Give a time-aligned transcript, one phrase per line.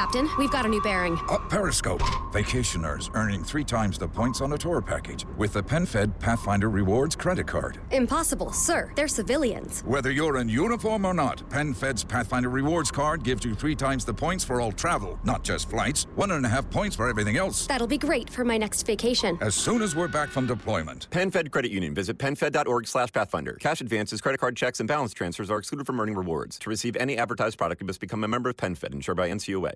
[0.00, 0.30] Captain.
[0.38, 1.18] We've got a new bearing.
[1.28, 2.00] Uh, Periscope.
[2.32, 7.14] Vacationers earning three times the points on a tour package with the PenFed Pathfinder Rewards
[7.14, 7.78] credit card.
[7.90, 8.92] Impossible, sir.
[8.96, 9.82] They're civilians.
[9.82, 14.14] Whether you're in uniform or not, PenFed's Pathfinder Rewards card gives you three times the
[14.14, 16.06] points for all travel, not just flights.
[16.14, 17.66] One and a half points for everything else.
[17.66, 19.36] That'll be great for my next vacation.
[19.42, 21.10] As soon as we're back from deployment.
[21.10, 21.92] PenFed Credit Union.
[21.94, 23.58] Visit penfed.org slash pathfinder.
[23.60, 26.58] Cash advances, credit card checks, and balance transfers are excluded from earning rewards.
[26.60, 29.74] To receive any advertised product, you must become a member of PenFed, insured by NCUA.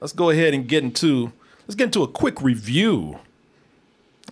[0.00, 1.32] Let's go ahead and get into
[1.66, 3.18] let's get into a quick review.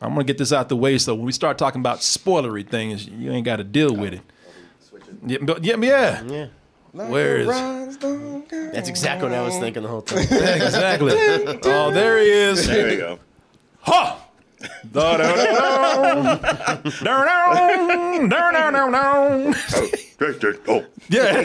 [0.03, 3.07] I'm gonna get this out the way so when we start talking about spoilery things,
[3.07, 4.21] you ain't got to deal with it.
[5.27, 6.23] Yeah, but- yeah, yeah.
[6.25, 6.47] Yeah.
[6.93, 7.47] Where is?
[8.73, 10.19] That's exactly what I was thinking the whole time.
[10.31, 11.13] exactly.
[11.65, 12.67] Oh, there he is.
[12.67, 13.19] There we go.
[13.81, 14.21] Ha!
[20.67, 21.43] Oh, Yeah.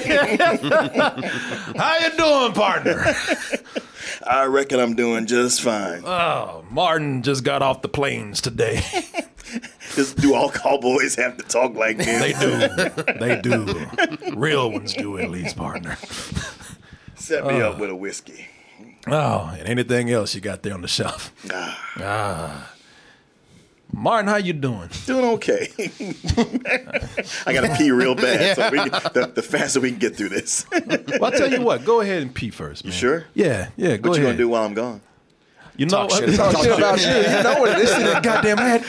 [1.76, 3.14] How you doing, partner?
[4.26, 6.03] I reckon I'm doing just fine.
[6.06, 8.81] Oh, Martin just got off the planes today.
[9.95, 12.06] Just do all cowboys have to talk like this?
[12.06, 13.14] They do.
[13.20, 14.36] They do.
[14.36, 15.98] Real ones do, at least, partner.
[17.16, 18.48] Set me up with a whiskey.
[19.08, 21.33] Oh, and anything else you got there on the shelf?
[21.52, 22.72] Ah.
[23.92, 24.90] Martin, how you doing?
[25.06, 25.70] Doing okay.
[27.45, 28.56] I gotta pee real bad.
[28.56, 30.66] So we can, the, the faster we can get through this.
[30.72, 31.84] Well, I'll tell you what.
[31.86, 32.94] Go ahead and pee first, man.
[32.94, 33.26] You sure?
[33.34, 33.98] Yeah, yeah.
[33.98, 35.02] Go what you gonna do while I'm gone?
[35.76, 36.36] You know Talk shit.
[36.36, 36.78] Talk Talk shit shit.
[36.78, 37.08] about you.
[37.08, 37.90] You know what it is.
[37.90, 38.84] That goddamn hat.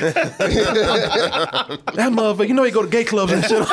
[1.95, 2.49] that motherfucker.
[2.49, 3.67] You know he go to gay clubs and shit.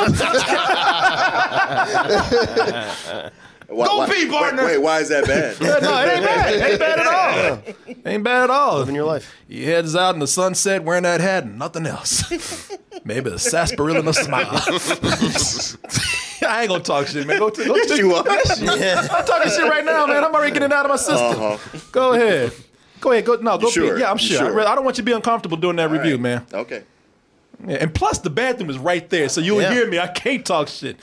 [3.68, 4.64] Why, Go why- pee, partner.
[4.64, 5.60] Wait, wait, why is that bad?
[5.62, 6.54] no, it ain't bad.
[6.54, 7.64] It ain't bad at all.
[8.06, 8.78] Ain't bad at all.
[8.80, 9.36] Living your life.
[9.50, 12.24] He heads out in the sunset wearing that hat and nothing else.
[13.04, 14.48] Maybe a sarsaparilla and a smile.
[16.42, 17.40] I ain't gonna talk shit, man.
[17.40, 18.24] Go to, go Yes, to you are.
[18.28, 20.24] I'm talking shit right now, man.
[20.24, 21.18] I'm already getting it out of my system.
[21.42, 21.80] Uh-huh.
[21.92, 22.54] Go ahead.
[23.02, 23.26] Go ahead.
[23.26, 23.58] Go no.
[23.58, 23.70] Go.
[23.70, 23.96] Sure?
[23.96, 24.02] Pee.
[24.02, 24.38] Yeah, I'm You sure.
[24.46, 24.68] I, sure?
[24.68, 26.22] I don't want you to be uncomfortable doing that review, right.
[26.22, 26.46] man.
[26.54, 26.84] Okay.
[27.68, 29.74] Yeah, and plus, the bathroom is right there, so you'll Yeah.
[29.74, 30.00] hear me.
[30.00, 30.98] I can't talk shit.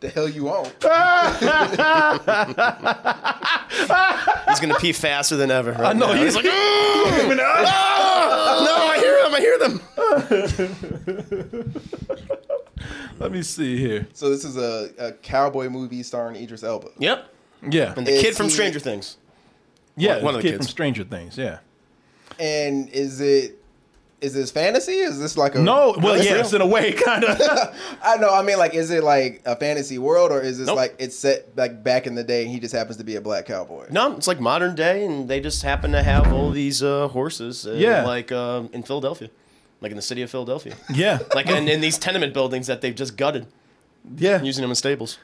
[0.00, 0.68] The hell you want?
[4.48, 5.72] He's gonna pee faster than ever.
[5.72, 6.14] Right I know.
[6.14, 6.22] now.
[6.22, 6.52] He's like, "Ugh."
[7.36, 7.44] no,
[8.90, 9.34] I hear them.
[9.34, 9.80] I hear them.
[13.18, 14.06] let me see here.
[14.12, 16.88] So this is a, a cowboy movie starring Idris Elba.
[16.98, 17.28] Yep.
[17.70, 19.16] Yeah, And the Is kid from he- Stranger Things.
[19.96, 20.22] yeah.
[20.22, 20.66] one of the kid kids.
[20.66, 21.36] from Stranger Things.
[21.36, 21.58] Yeah.
[22.38, 23.57] And is it
[24.20, 24.94] is this fantasy?
[24.94, 27.40] Is this like a No, well, yeah, It's yes, in a way, kind of.
[28.02, 28.30] I know.
[28.34, 30.76] I mean, like, is it like a fantasy world, or is this Nope.
[30.76, 33.20] like it's set like back in the day, and he just happens to be a
[33.20, 33.86] black cowboy?
[33.90, 37.66] No, it's like modern day, and they just happen to have all these uh, horses.
[37.66, 38.04] Uh, Yeah.
[38.04, 39.30] Like um, in Philadelphia,
[39.80, 40.74] like in the city of Philadelphia.
[40.92, 43.46] yeah, Like in, in these tenement buildings that they've just gutted,
[44.16, 45.18] yeah, using them as stables.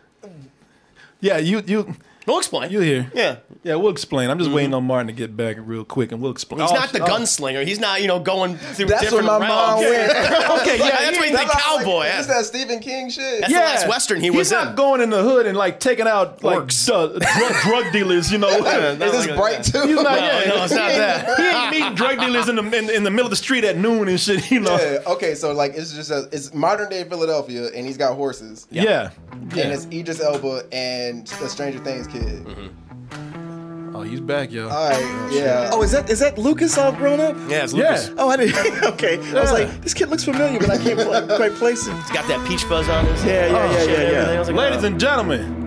[1.20, 1.38] yeah.
[1.38, 1.96] You, you,
[2.26, 2.70] We'll explain.
[2.70, 3.10] You'll hear.
[3.14, 3.36] Yeah.
[3.62, 4.30] Yeah, we'll explain.
[4.30, 4.56] I'm just mm-hmm.
[4.56, 6.60] waiting on Martin to get back real quick, and we'll explain.
[6.62, 7.06] He's Oh, not the oh.
[7.06, 7.66] gunslinger.
[7.66, 10.12] He's not, you know, going through That's different what my mom realms.
[10.14, 10.34] went.
[10.64, 12.04] Okay, yeah, That's he what ain't- he think cowboy.
[12.04, 13.40] That's that Stephen King shit.
[13.40, 14.74] That's the last Western he He's was He's not in.
[14.76, 16.86] going in the hood and like taking out like Orcs.
[16.86, 17.20] drug,
[17.62, 18.48] drug dealers, you know.
[18.58, 19.82] Not is this like a- bright too?
[19.86, 21.36] He's not, No, yeah, no, it's not that.
[21.38, 23.76] He ain't meeting drug dealers in the in, in the middle of the street at
[23.76, 24.76] noon and shit, you know.
[24.78, 28.66] Yeah, okay, so like it's just a, it's modern day Philadelphia, and he's got horses,
[28.70, 29.10] Yeah.
[29.32, 32.44] and it's Idris Elba and the Stranger Things kid.
[32.44, 33.96] Mm-hmm.
[33.96, 34.68] Oh, he's back, yo.
[34.68, 35.70] All right, oh, yeah.
[35.72, 37.36] Oh, is that is that Lucas all grown up?
[37.48, 37.90] Yeah, it's Yeah.
[37.90, 38.10] Lucas.
[38.18, 38.82] Oh, I didn't.
[38.94, 39.18] Okay.
[39.36, 41.96] I was like, this kid looks familiar, but I can't pl- quite place him.
[41.96, 44.06] He's got that peach fuzz on his Yeah, yeah, oh, yeah, shit, yeah, yeah.
[44.08, 44.36] everything.
[44.36, 44.86] I was like, Ladies oh.
[44.86, 45.66] and gentlemen,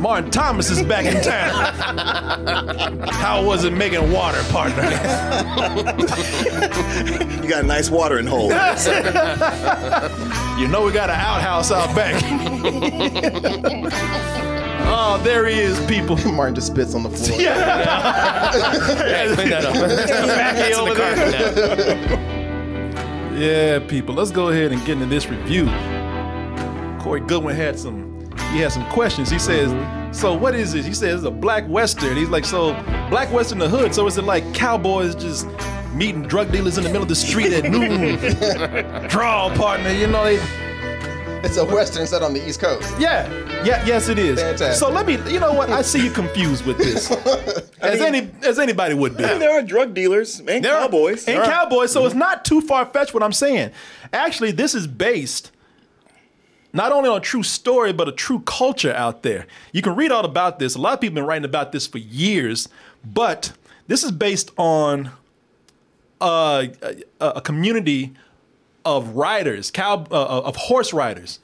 [0.00, 1.52] Martin Thomas is back in town.
[3.10, 4.82] How was it making water, partner?
[7.42, 8.50] You got a nice watering hole.
[10.60, 12.20] You know we got an outhouse out back.
[14.90, 16.16] Oh, there he is, people.
[16.32, 17.40] Martin just spits on the floor.
[17.40, 19.74] Yeah, clean that up.
[19.74, 22.30] That's in the carpet now.
[23.40, 24.14] Yeah, people.
[24.14, 25.66] Let's go ahead and get into this review.
[27.00, 28.10] Corey Goodwin had some.
[28.52, 29.30] He had some questions.
[29.30, 30.12] He says, mm-hmm.
[30.12, 32.74] "So what is this?" He says, "It's a black western." He's like, "So
[33.08, 33.94] black western the hood?
[33.94, 35.46] So is it like cowboys just
[35.94, 38.18] meeting drug dealers in the middle of the street at noon?
[39.08, 40.69] Draw partner, you know they."
[41.44, 42.94] It's a western set on the East Coast.
[43.00, 43.26] Yeah,
[43.64, 44.38] yeah, yes, it is.
[44.40, 44.74] Fantastic.
[44.74, 45.14] So let me.
[45.32, 45.70] You know what?
[45.70, 47.10] I see you confused with this,
[47.80, 49.24] as any as anybody would be.
[49.24, 51.26] And there are drug dealers and There are- cowboys.
[51.26, 51.92] and cowboys.
[51.92, 53.70] So it's not too far fetched what I'm saying.
[54.12, 55.50] Actually, this is based
[56.72, 59.46] not only on a true story, but a true culture out there.
[59.72, 60.74] You can read all about this.
[60.76, 62.68] A lot of people have been writing about this for years,
[63.04, 63.52] but
[63.88, 65.10] this is based on
[66.20, 68.12] uh, a, a community
[68.84, 71.38] of riders, cow, uh, of horse riders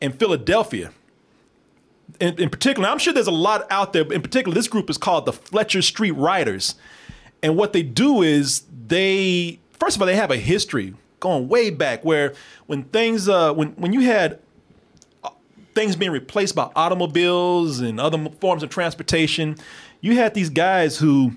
[0.00, 0.92] in Philadelphia.
[2.20, 4.10] in, in particular, I'm sure there's a lot out there.
[4.12, 6.74] In particular, this group is called the Fletcher Street Riders,
[7.42, 11.70] and what they do is they first of all they have a history going way
[11.70, 12.34] back where
[12.66, 14.38] when things uh, when when you had
[15.24, 15.30] uh,
[15.74, 19.56] things being replaced by automobiles and other forms of transportation,
[20.00, 21.32] you had these guys who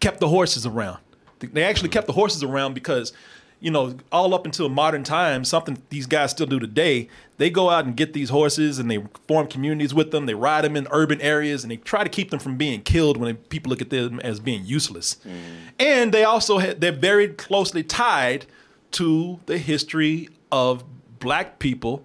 [0.00, 0.98] kept the horses around.
[1.38, 3.12] They actually kept the horses around because,
[3.60, 7.70] you know, all up until modern times, something these guys still do today, they go
[7.70, 10.26] out and get these horses and they form communities with them.
[10.26, 13.18] They ride them in urban areas and they try to keep them from being killed
[13.18, 15.16] when people look at them as being useless.
[15.26, 15.34] Mm.
[15.78, 18.46] And they also ha- they're very closely tied
[18.92, 20.84] to the history of
[21.18, 22.04] black people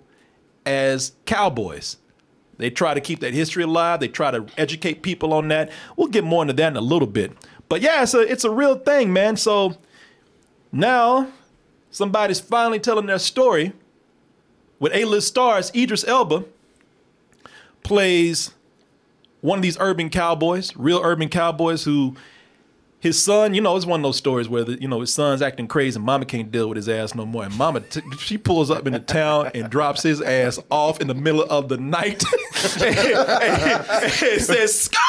[0.66, 1.98] as cowboys.
[2.58, 4.00] They try to keep that history alive.
[4.00, 5.70] They try to educate people on that.
[5.96, 7.32] We'll get more into that in a little bit.
[7.68, 9.36] But yeah, it's a it's a real thing, man.
[9.38, 9.76] So
[10.72, 11.30] now
[11.96, 13.72] somebody's finally telling their story
[14.80, 15.72] with A-list stars.
[15.74, 16.44] Idris Elba
[17.84, 18.54] plays
[19.40, 22.18] one of these urban cowboys, real urban cowboys who
[23.06, 25.44] his son, you know, it's one of those stories where the, you know his son's
[25.44, 28.36] acting crazy, and mama can't deal with his ass no more, and mama t- she
[28.36, 32.24] pulls up into town and drops his ass off in the middle of the night
[32.82, 35.04] and, and- and says, "Scar!"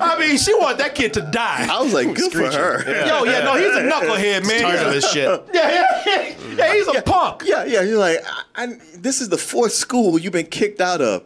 [0.00, 1.66] I mean, she want that kid to die.
[1.70, 3.06] I was like, good for her.
[3.06, 4.62] Yo, yeah, no, he's a knucklehead, man.
[4.62, 5.28] Tired of this shit.
[5.52, 5.70] Yeah,
[6.06, 7.42] yeah, yeah, yeah, he's a punk.
[7.44, 7.82] Yeah, yeah.
[7.82, 8.66] You're like, I, I,
[8.96, 11.22] this is the fourth school you've been kicked out of.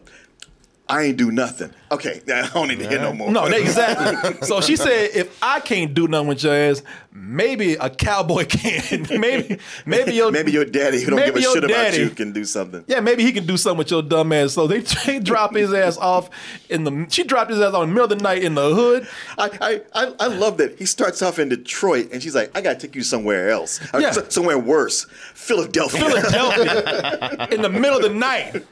[0.89, 1.71] I ain't do nothing.
[1.91, 3.29] Okay, I don't need to hear no more.
[3.31, 4.47] No, exactly.
[4.47, 9.05] So she said, if I can't do nothing with your ass, maybe a cowboy can.
[9.19, 12.45] maybe, maybe your Maybe your daddy who don't give a shit about you can do
[12.45, 12.83] something.
[12.87, 14.53] Yeah, maybe he can do something with your dumb ass.
[14.53, 16.29] So they, they drop his ass off
[16.69, 17.05] in the.
[17.09, 19.07] She dropped his ass on in the middle of the night in the hood.
[19.37, 22.61] I, I, I, I love that he starts off in Detroit and she's like, I
[22.61, 24.11] gotta take you somewhere else, uh, Yeah.
[24.29, 25.99] somewhere worse, Philadelphia.
[26.01, 28.63] Philadelphia in the middle of the night.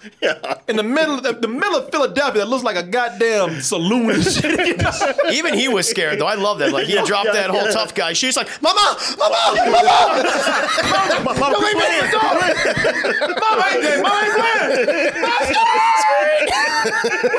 [0.69, 2.83] In the middle of the, the middle of Philadelphia that looks like a
[3.17, 4.81] goddamn saloon and shit.
[5.33, 6.27] Even he was scared though.
[6.27, 6.71] I love that.
[6.71, 7.71] Like he dropped Yeah, that whole yeah.
[7.71, 8.13] tough guy.
[8.13, 9.73] She's like, "Mama, mama, mama,
[10.83, 12.13] mama, mama, Mama ain't dead.
[12.13, 12.45] Mama
[13.71, 14.01] ain't dead.
[14.03, 15.15] Mama ain't dead.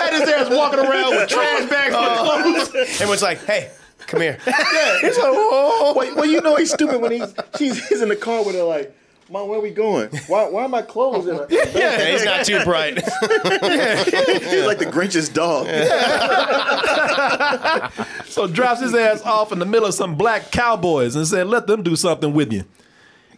[0.00, 3.00] Had his ass walking around with trash bags full of uh, clothes.
[3.00, 3.70] and was like, "Hey,
[4.06, 7.88] come here." Yeah, he's like, oh, well, well, you know he's stupid when he's she's
[7.88, 8.94] he's in the car with her like,
[9.30, 10.08] Mom, where are we going?
[10.26, 12.94] Why why are my clothes in a Yeah, he's not too bright.
[12.94, 15.68] He's like the Grinch's dog.
[18.26, 21.66] So drops his ass off in the middle of some black cowboys and said, let
[21.66, 22.64] them do something with you.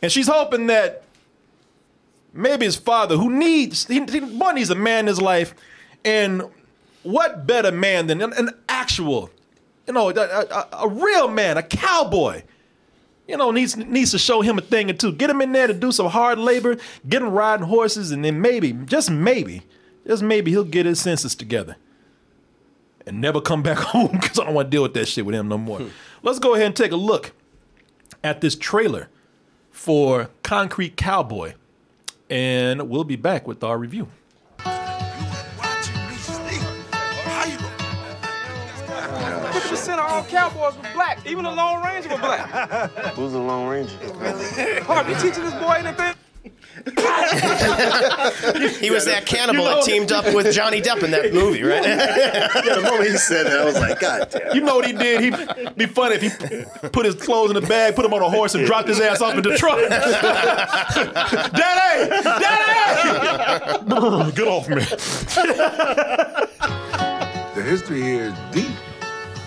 [0.03, 1.05] And she's hoping that
[2.35, 5.55] maybe his father, who needs, he, he, one needs a man in his life,
[6.05, 6.43] and
[7.05, 9.31] what better man than an, an actual,
[9.87, 12.43] you know, a, a, a real man, a cowboy.
[13.29, 15.13] You know, needs needs to show him a thing or two.
[15.13, 16.77] Get him in there to do some hard labor,
[17.09, 19.63] get him riding horses, and then maybe, just maybe,
[20.07, 21.77] just maybe he'll get his senses together
[23.07, 25.35] and never come back home because I don't want to deal with that shit with
[25.35, 25.79] him no more.
[25.79, 25.89] Hmm.
[26.23, 27.33] Let's go ahead and take a look
[28.25, 29.09] at this trailer
[29.71, 31.55] for Concrete Cowboy,
[32.29, 34.09] and we'll be back with our review.
[40.32, 41.25] Cowboys were black.
[41.26, 42.49] Even the Lone Ranger were black.
[43.14, 43.96] Who's the Lone Ranger?
[44.84, 46.14] Harp, you teaching this boy anything?
[48.82, 51.84] He was that cannibal that teamed up with Johnny Depp in that movie, right?
[51.84, 54.54] Yeah, the moment he said that, I was like, God damn.
[54.57, 55.21] You know what he did?
[55.23, 55.37] He'd
[55.76, 56.30] be funny if he
[56.88, 59.21] put his clothes in the bag, put him on a horse, and dropped his ass
[59.21, 59.88] off in Detroit.
[59.90, 62.09] Daddy!
[62.25, 64.33] Daddy!
[64.33, 64.83] Get off me.
[67.54, 68.75] The history here is deep.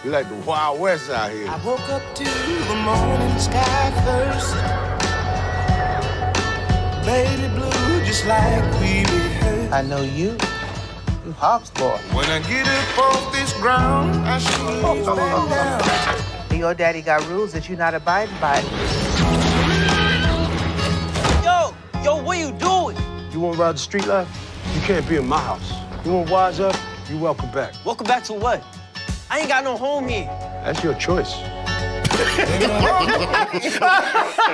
[0.06, 1.48] You like the Wild West out here.
[1.50, 4.54] I woke up to the morning sky first.
[7.04, 9.74] Baby blue, just like we rehearsed.
[9.74, 10.38] I know you.
[11.26, 11.98] You hops boy.
[12.14, 16.52] When I get up off this ground, I should back down.
[16.52, 18.60] And your daddy got rules that you're not abiding by.
[21.44, 22.96] Yo, yo, what you doing?
[23.32, 24.30] You want to ride the street life?
[24.76, 25.74] You can't be in my house.
[26.06, 26.76] You want to wise up?
[27.10, 27.74] You welcome back.
[27.84, 28.64] Welcome back to what?
[29.36, 30.28] I ain't got no home here.
[30.64, 31.34] That's your choice.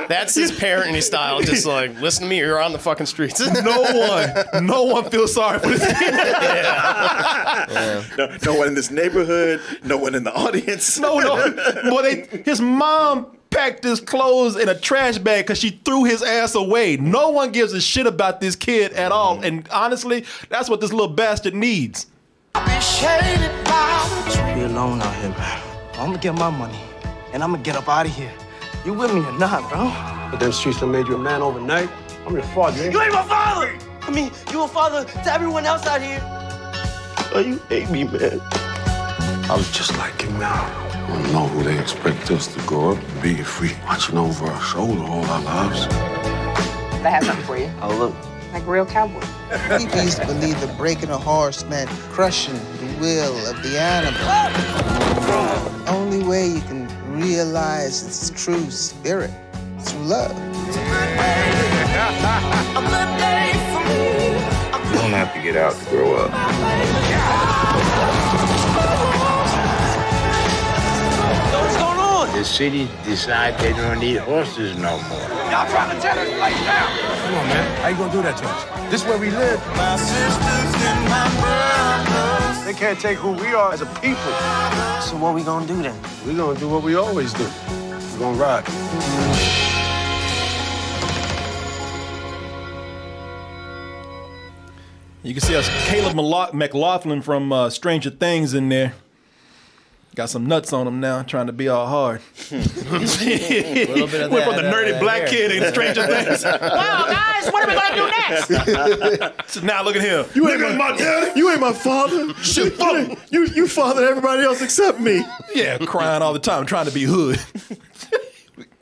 [0.09, 1.39] That's his parenting style.
[1.41, 3.39] Just like, listen to me, you're on the fucking streets.
[3.39, 6.13] No one, no one feels sorry for this kid.
[8.17, 10.97] No, no one in this neighborhood, no one in the audience.
[10.97, 11.35] No, no.
[11.91, 16.23] Boy, they, his mom packed his clothes in a trash bag because she threw his
[16.23, 16.97] ass away.
[16.97, 19.41] No one gives a shit about this kid at all.
[19.43, 22.07] And honestly, that's what this little bastard needs.
[22.53, 22.61] Be
[24.61, 25.61] alone out here, man.
[25.93, 26.79] I'm gonna get my money,
[27.33, 28.31] and I'm gonna get up out of here.
[28.85, 29.91] You with me or not, bro?
[30.29, 31.89] But them streets done made you a man overnight.
[32.25, 32.83] I'm your father.
[32.83, 32.91] Eh?
[32.91, 33.77] You ain't my father!
[34.01, 36.19] I mean, you a father to everyone else out here.
[37.33, 38.41] Oh, you hate me, man.
[39.49, 40.65] I was just like him now.
[40.91, 44.17] I don't know who they expect us to go up and be if we watching
[44.17, 45.87] over our shoulder all our lives.
[47.03, 47.71] I have something for you.
[47.81, 48.30] Oh, look.
[48.51, 49.21] Like real cowboy.
[49.77, 54.19] People used to believe that breaking a horse meant crushing the will of the animal.
[55.85, 59.31] The only way you can realize its true spirit
[59.77, 60.35] is through love.
[64.91, 66.31] You don't have to get out to grow up.
[72.41, 75.19] The city decide they don't need horses no more.
[75.51, 76.89] Y'all trying to tear this place down.
[76.97, 77.81] Come on, man.
[77.81, 78.89] How you gonna do that to us?
[78.89, 79.59] This is where we live.
[79.77, 82.65] My sisters and my brothers.
[82.65, 84.33] They can't take who we are as a people.
[85.03, 85.95] So what we gonna do then?
[86.25, 87.47] We're gonna do what we always do.
[88.13, 88.67] We're gonna ride.
[95.21, 96.15] You can see us Caleb
[96.55, 98.95] McLaughlin from uh, Stranger Things in there.
[100.13, 102.21] Got some nuts on him now, trying to be all hard.
[102.51, 102.67] little
[104.07, 105.27] bit of Went that, from the uh, nerdy that black hair.
[105.29, 106.43] kid in Stranger Things.
[106.61, 109.47] Wow, guys, what are we gonna do next?
[109.53, 110.25] So now look at him.
[110.33, 111.39] You ain't my daddy.
[111.39, 112.33] You ain't my father.
[112.35, 112.77] Shit,
[113.31, 115.23] you you fathered everybody else except me.
[115.55, 117.39] Yeah, crying all the time, trying to be hood.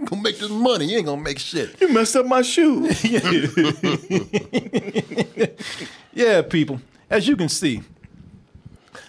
[0.06, 0.86] gonna make this money.
[0.86, 1.80] You ain't gonna make shit.
[1.80, 2.90] You messed up my shoe.
[6.14, 6.82] yeah, people.
[7.10, 7.82] As you can see,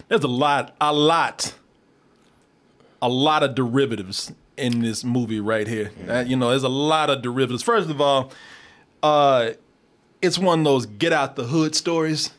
[0.07, 1.53] there's a lot, a lot,
[3.01, 5.91] a lot of derivatives in this movie right here.
[6.07, 7.63] Uh, you know, there's a lot of derivatives.
[7.63, 8.31] First of all,
[9.01, 9.51] uh,
[10.21, 12.29] it's one of those get out the hood stories.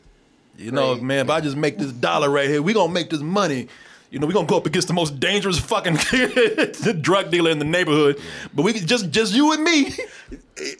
[0.57, 3.21] You know, man, if I just make this dollar right here, we gonna make this
[3.21, 3.67] money.
[4.11, 5.95] You know, we gonna go up against the most dangerous fucking
[7.01, 8.21] drug dealer in the neighborhood.
[8.53, 9.93] But we just just you and me.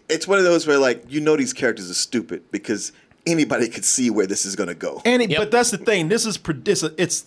[0.08, 2.92] It's one of those where like you know these characters are stupid because
[3.26, 5.02] anybody could see where this is gonna go.
[5.04, 6.10] And it, but that's the thing.
[6.10, 7.26] This is pre- it's a, it's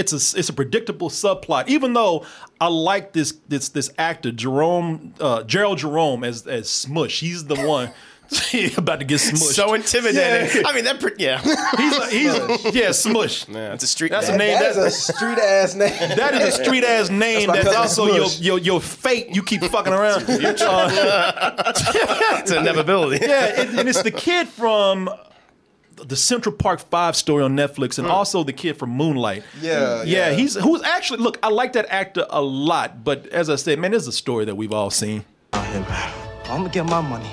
[0.00, 1.68] it's a it's a predictable subplot.
[1.68, 2.24] Even though
[2.60, 7.20] I like this this this actor Jerome uh, Jharrel Jerome as as Smush.
[7.20, 7.92] He's the one
[8.76, 9.54] about to get smushed.
[9.54, 10.62] So intimidating.
[10.62, 10.68] Yeah.
[10.68, 11.00] I mean, that.
[11.00, 11.40] Pre- yeah.
[11.40, 12.10] He's like,
[12.64, 13.48] he's yeah Smush.
[13.48, 14.10] Yeah, it's a street.
[14.12, 14.36] That's name.
[14.36, 14.58] a name.
[14.60, 16.16] That is That, a street ass name.
[16.16, 17.48] that is a street ass name.
[17.48, 18.40] my That's, also your, Smush.
[18.40, 19.34] your your fate.
[19.34, 20.24] You keep fucking around.
[20.28, 21.72] Uh,
[22.40, 23.26] It's an inevitability.
[23.26, 25.10] yeah, and, and it's the kid from
[26.04, 28.12] the Central Park Five story on Netflix, and hmm.
[28.12, 29.42] also the kid from Moonlight.
[29.60, 30.32] Yeah, yeah, yeah.
[30.32, 31.38] he's who's actually look.
[31.42, 34.44] I like that actor a lot, but as I said, man, this is a story
[34.46, 35.24] that we've all seen.
[35.52, 35.84] I'm
[36.44, 37.30] gonna get my money,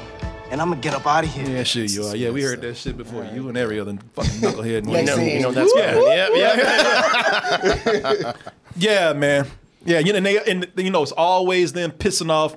[0.51, 1.50] and I'm gonna get up out of here.
[1.50, 2.15] Yeah, sure you are.
[2.15, 3.25] Yeah, we heard that shit before.
[3.25, 4.86] You and every other fucking knucklehead.
[4.86, 6.29] You know, seen- you know that's Yeah.
[6.36, 6.53] yeah,
[7.93, 8.33] yeah.
[8.79, 9.47] Yeah, man.
[9.86, 12.55] Yeah, you know, and, they, and you know, it's always them pissing off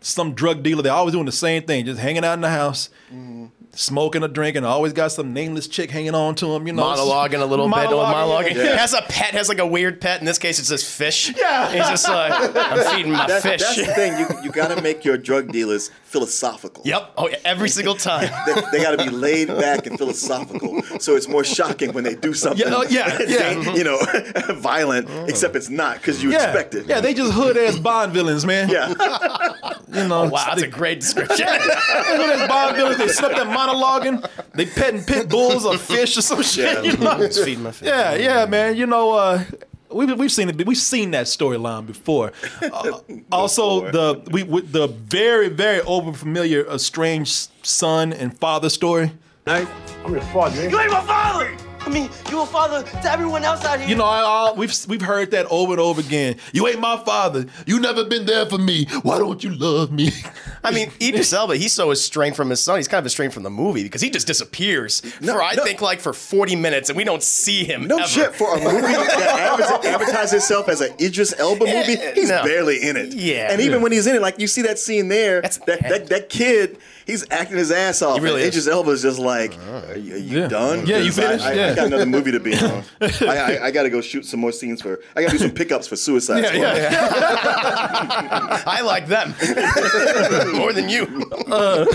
[0.00, 0.82] some drug dealer.
[0.82, 3.46] They're always doing the same thing, just hanging out in the house, mm-hmm.
[3.78, 4.64] Smoking or drinking.
[4.64, 6.66] Always got some nameless chick hanging on to him.
[6.66, 8.56] You know, monologuing a little bit, or monologuing.
[8.56, 8.76] Yeah.
[8.76, 10.20] Has a pet, has like a weird pet.
[10.20, 11.32] In this case, it's this fish.
[11.36, 11.70] Yeah.
[11.70, 13.60] He's just like, I'm feeding my That- fish.
[13.60, 14.18] That's the thing.
[14.18, 16.82] You you got to make your drug dealers philosophical.
[16.86, 17.12] Yep.
[17.18, 18.30] Oh, yeah, every single time.
[18.46, 22.14] They, they got to be laid back and philosophical, so it's more shocking when they
[22.14, 22.66] do something.
[22.66, 23.74] Yeah, oh, yeah, yeah.
[23.74, 23.98] you know,
[24.54, 25.08] violent.
[25.28, 26.44] Except it's not because you yeah.
[26.44, 26.86] expect it.
[26.86, 28.68] Yeah, they just hood ass Bond villains, man.
[28.68, 28.94] Yeah.
[29.90, 31.46] You know, oh, Wow, that's a great description.
[31.48, 32.98] hood ass Bond villains.
[32.98, 34.28] They slept at monologuing.
[34.54, 36.84] They petting pit bulls or fish or some shit.
[36.84, 37.18] You know?
[37.18, 37.88] Just feeding my fish.
[37.88, 38.76] Yeah, yeah, man.
[38.76, 39.44] You know, uh,
[39.90, 40.66] we've we've seen it.
[40.66, 42.32] We've seen that storyline before.
[42.60, 43.00] Uh,
[43.32, 49.10] also, the we with the very very over familiar estranged son and father story.
[49.46, 49.66] Hey,
[50.04, 50.68] I'm your father.
[50.68, 51.67] You ain't my father.
[51.88, 53.88] I mean, you a father to everyone else out here.
[53.88, 56.36] You know, I, I, we've we've heard that over and over again.
[56.52, 57.46] You ain't my father.
[57.64, 58.84] You never been there for me.
[59.02, 60.10] Why don't you love me?
[60.64, 62.76] I mean, Idris Elba, he's so estranged from his son.
[62.76, 65.64] He's kind of estranged from the movie because he just disappears for, I no.
[65.64, 68.06] think, like for 40 minutes and we don't see him No ever.
[68.06, 71.96] shit for a movie that advertises itself as an Idris Elba movie.
[72.14, 72.42] He's no.
[72.44, 73.14] barely in it.
[73.14, 73.50] Yeah.
[73.50, 76.08] and even when he's in it, like you see that scene there, That's- that, that
[76.08, 78.18] that kid, he's acting his ass off.
[78.18, 78.66] He really and is.
[78.66, 80.46] Idris Elba just like, are you, are you Yeah.
[80.48, 80.86] done?
[80.86, 81.44] Yeah, you 'Cause I- finished?
[81.44, 81.74] I, I, Yeah.
[81.74, 82.84] got another movie to be on.
[83.00, 85.00] I, I, I got to go shoot some more scenes for.
[85.16, 86.76] I got to do some pickups for Suicide Yeah, Squad.
[86.76, 88.62] yeah.
[88.66, 89.34] I like them
[90.56, 91.06] more than you.
[91.48, 91.86] Uh.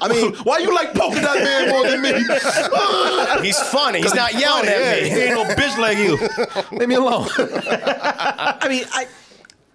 [0.00, 2.12] I mean, Why you like polka dot man more than me?
[3.46, 4.00] He's funny.
[4.02, 5.20] He's not yelling yeah, at He me.
[5.22, 6.18] ain't no bitch like you.
[6.78, 7.28] Leave me alone.
[7.36, 9.06] I mean, I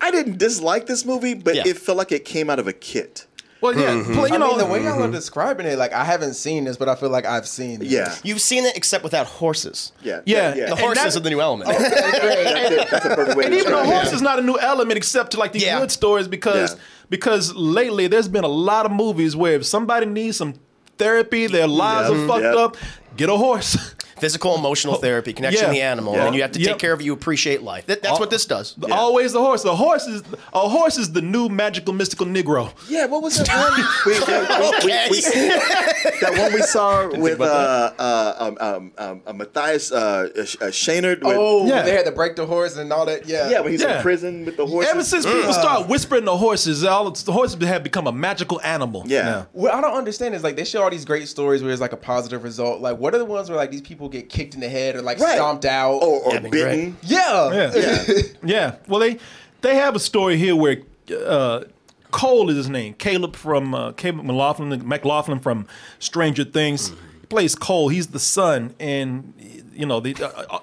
[0.07, 1.63] I didn't dislike this movie, but Yeah.
[1.67, 3.25] it felt like it came out of a kit.
[3.59, 4.13] Well, yeah, Mhm.
[4.13, 6.65] play- you I know, mean, the way y'all are describing it, like I haven't seen
[6.65, 7.79] this, but I feel like I've seen.
[7.79, 7.89] This.
[7.89, 9.91] Yeah, You've seen it except without horses.
[10.03, 10.19] Yeah.
[10.25, 10.51] Yeah.
[10.51, 11.69] The And horses that- are the new element.
[11.77, 13.93] That's a perfect way and even the describe it.
[13.95, 16.77] horse is not a new element except to like these good stories because Yeah.
[17.09, 20.53] because lately there's been a lot of movies where if somebody needs some
[20.99, 22.23] therapy, their lives Yeah.
[22.23, 22.55] are fucked Yep.
[22.55, 22.77] up,
[23.17, 23.75] get a horse.
[24.19, 25.67] Physical, emotional therapy, connection Yeah.
[25.67, 26.25] to the animal, Yeah.
[26.27, 27.03] and you have to take care of it.
[27.03, 27.85] You appreciate life.
[27.87, 28.75] That, that's what this does.
[28.91, 29.63] Always the horse.
[29.63, 32.71] The horse is a horse is the new magical mystical Negro.
[32.89, 33.87] Yeah, what was that one?
[34.05, 39.33] we, we, we, we, that one we saw with uh, uh, um, um, um, uh,
[39.33, 41.23] Matthias uh, uh, Sh- uh, Shaynard.
[41.23, 43.27] With, Oh, they had to break the horse and all that.
[43.27, 43.97] Yeah, yeah, when he's Yeah.
[43.97, 44.91] in prison with the horses.
[44.91, 49.03] Ever since people start whispering the horses, all the horses have become a magical animal.
[49.05, 49.45] Yeah.
[49.53, 51.93] What I don't understand is like they show all these great stories where it's like
[51.93, 52.81] a positive result.
[52.81, 55.01] Like, what are the ones where like these people get kicked in the head or
[55.01, 55.35] like Right.
[55.35, 56.75] stomped out or, or That'd be great.
[56.75, 56.97] bitten.
[57.03, 57.71] Yeah.
[57.75, 58.21] Yeah.
[58.43, 58.75] yeah.
[58.87, 59.17] Well, they
[59.61, 60.77] they have a story here where
[61.25, 61.63] uh,
[62.11, 62.93] Cole is his name.
[62.93, 65.67] Caleb from uh, Caleb McLaughlin, McLaughlin from
[65.99, 66.89] Stranger Things.
[67.21, 67.89] He plays Cole.
[67.89, 69.33] He's the son, and
[69.73, 70.59] you know the uh, uh,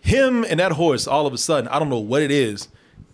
[0.00, 1.06] him and that horse.
[1.06, 2.68] All of a sudden, I don't know what it is.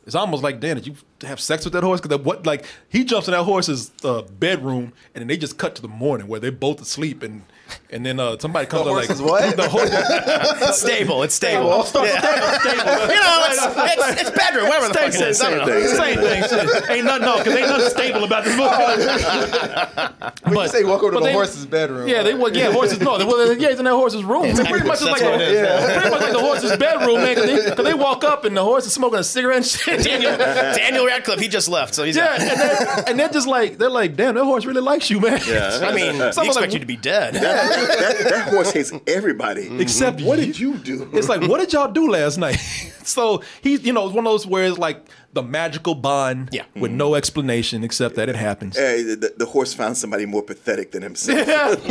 [0.06, 1.98] It's almost like, Dan, did you have sex with that horse?
[1.98, 5.74] Because what, like, he jumps in that horse's uh, bedroom, and then they just cut
[5.76, 7.42] to the morning where they're both asleep, and
[7.90, 9.56] and then uh, somebody comes The up like, what?
[9.56, 11.22] The horse, It's stable.
[11.22, 11.82] It's stable.
[11.84, 12.20] Stable, Yeah.
[12.20, 13.14] stable, stable.
[13.14, 13.64] You know, it's,
[14.12, 15.40] it's, it's bedroom, whatever the Same, fuck it is.
[15.40, 15.86] I same, don't know.
[15.86, 16.42] same thing.
[16.42, 16.90] Shit.
[16.90, 20.24] Ain't nothing, no, because ain't nothing stable about this movie.
[20.44, 22.06] When you say welcome to but the they- horse's bedroom.
[22.08, 23.00] Yeah, they yeah, horses.
[23.00, 24.44] No, they, well, yeah, he's in that horse's room.
[24.44, 27.34] It's pretty much like a, yeah, pretty much like the horse's bedroom, man.
[27.34, 30.02] Because they, 'cause they walk up and the horse is smoking a cigarette and shit.
[30.04, 32.40] Daniel, Daniel Radcliffe, he just left, so he's Yeah, out.
[32.40, 35.40] and they're, and they're just like they're like, damn, that horse really likes you, man.
[35.46, 35.80] Yeah.
[35.82, 37.34] I mean, he expect like- you to be dead.
[37.54, 39.66] That, that, that horse hates everybody.
[39.66, 39.80] Mm-hmm.
[39.80, 40.46] Except what you.
[40.46, 41.10] did you do?
[41.12, 42.56] It's like, what did y'all do last night?
[43.04, 46.64] so he's, you know, it's one of those where it's like the magical bond Yeah.
[46.74, 46.98] with mm-hmm.
[46.98, 48.76] no explanation except that it happens.
[48.76, 51.34] Hey, the, the, the horse found somebody more pathetic than himself.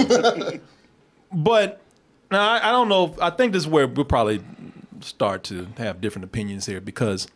[0.03, 0.57] Yeah.
[1.31, 1.81] but
[2.31, 3.15] now I, I don't know.
[3.21, 4.41] I think this is where we'll probably
[5.01, 7.27] start to have different opinions here because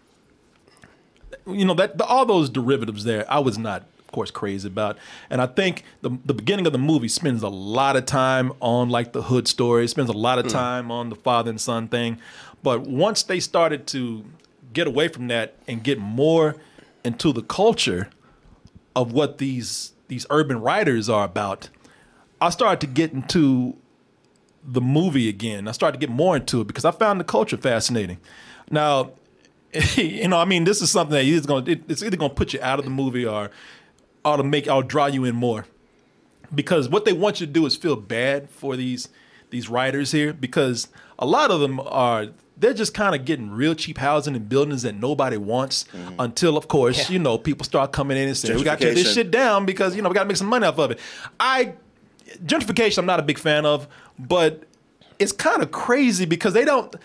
[1.45, 4.97] you know that the, all those derivatives there, I was not, of course, crazy about.
[5.29, 8.89] And I think the the beginning of the movie spends a lot of time on
[8.89, 10.51] like the hood story, spends a lot of hmm.
[10.51, 12.17] time on the father and son thing.
[12.63, 14.23] But once they started to
[14.71, 16.55] get away from that and get more
[17.03, 18.09] into the culture
[18.95, 21.69] of what these these urban riders are about,
[22.39, 23.75] I started to get into
[24.63, 25.67] the movie again.
[25.67, 28.19] I started to get more into it because I found the culture fascinating.
[28.71, 29.11] Now,
[29.95, 32.35] you know, I mean, this is something that is going to it's either going to
[32.35, 33.51] put you out of the movie or
[34.35, 35.65] to make I'll draw you in more.
[36.53, 39.09] Because what they want you to do is feel bad for these
[39.49, 43.75] these riders here because a lot of them are they're just kind of getting real
[43.75, 46.19] cheap housing and buildings that nobody wants mm-hmm.
[46.19, 48.95] until of course, you know, people start coming in and saying, "We got to tear
[48.95, 50.99] this shit down because, you know, we got to make some money off of it."
[51.39, 51.73] I
[52.43, 53.87] gentrification I'm not a big fan of,
[54.19, 54.63] but
[55.19, 56.95] it's kind of crazy because they don't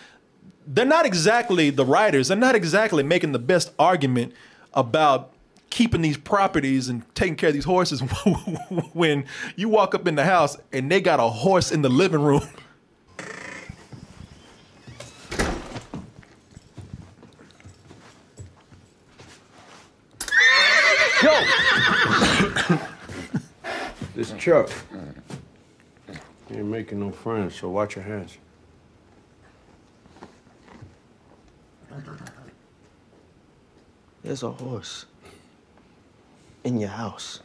[0.67, 4.33] they're not exactly the riders, they're not exactly making the best argument
[4.75, 5.33] about
[5.73, 8.01] keeping these properties and taking care of these horses
[8.93, 9.25] when
[9.57, 12.47] you walk up in the house and they got a horse in the living room.
[21.23, 22.79] Yo!
[24.15, 24.71] This Chuck.
[26.51, 28.37] You ain't making no friends, so watch your hands.
[34.23, 35.07] There's a horse
[36.65, 37.41] in your house.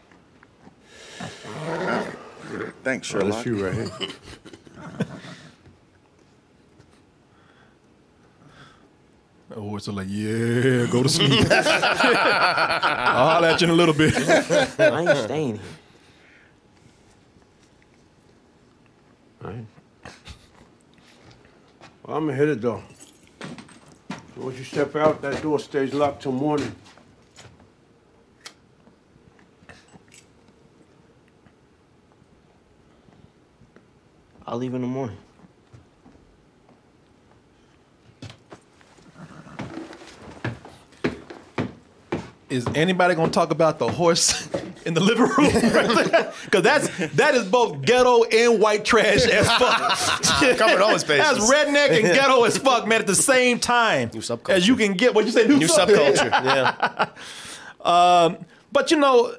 [2.83, 3.33] Thanks, Oh, Sherlock.
[3.33, 4.07] that's you right here.
[9.49, 11.47] The horse are like, yeah, go to sleep.
[11.51, 14.13] I'll holler at you in a little bit.
[14.79, 15.63] I ain't staying here.
[19.43, 19.65] All right.
[22.05, 22.83] Well, I'm gonna hit it though.
[23.39, 26.75] So once you step out, that door stays locked till morning.
[34.47, 35.17] I'll leave in the morning.
[42.49, 44.47] Is anybody gonna talk about the horse
[44.85, 45.51] in the living room?
[46.45, 50.01] Because that's that is both ghetto and white trash as fuck.
[50.57, 51.25] Covered all his bases.
[51.37, 53.01] That's redneck and ghetto as fuck, man.
[53.01, 54.49] At the same time, New subculture.
[54.51, 55.13] as you can get.
[55.13, 55.45] What you say?
[55.45, 56.31] New, New sub- subculture.
[56.31, 57.09] Yeah.
[57.81, 58.37] Um,
[58.71, 59.35] but you know,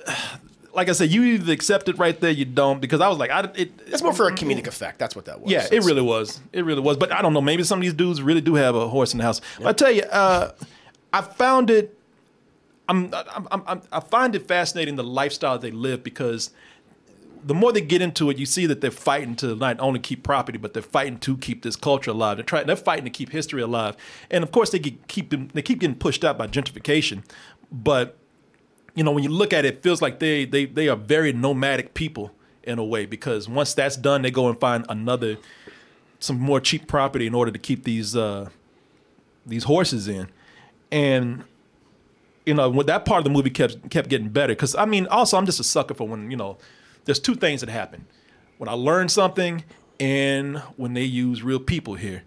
[0.74, 2.80] like I said, you either accept it right there, you don't.
[2.80, 3.90] Because I was like, I it.
[3.90, 4.98] That's more for a comedic effect.
[4.98, 5.50] That's what that was.
[5.50, 6.40] Yeah, it really was.
[6.52, 6.96] It really was.
[6.96, 7.40] But I don't know.
[7.40, 9.40] Maybe some of these dudes really do have a horse in the house.
[9.58, 10.52] But I tell you, uh,
[11.12, 11.98] I found it.
[12.88, 16.50] I'm, I'm, I'm, I'm I find it fascinating the lifestyle they live because
[17.44, 20.22] the more they get into it, you see that they're fighting to not only keep
[20.22, 22.36] property, but they're fighting to keep this culture alive.
[22.36, 23.96] They're trying, they're fighting to keep history alive,
[24.30, 27.22] and of course they get, keep them, they keep getting pushed out by gentrification.
[27.70, 28.16] But
[28.98, 31.32] you know, when you look at it, it feels like they they they are very
[31.32, 32.32] nomadic people
[32.64, 35.36] in a way because once that's done, they go and find another
[36.18, 38.48] some more cheap property in order to keep these uh,
[39.46, 40.28] these horses in,
[40.90, 41.44] and
[42.44, 44.52] you know, when that part of the movie kept kept getting better.
[44.52, 46.58] Because I mean, also I'm just a sucker for when you know,
[47.04, 48.04] there's two things that happen:
[48.58, 49.64] when I learn something
[50.00, 52.24] and when they use real people here.